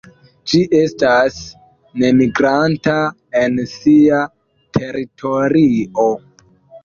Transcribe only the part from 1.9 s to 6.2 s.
nemigranta en sia teritorio.